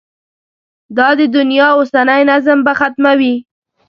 [0.97, 3.35] دا د دنیا اوسنی نظم به ختموي.